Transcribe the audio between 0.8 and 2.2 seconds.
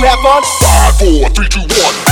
four, three, two, one.